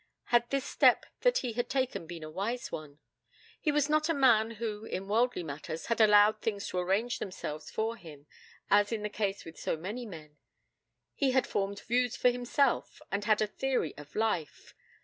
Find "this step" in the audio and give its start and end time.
0.49-1.05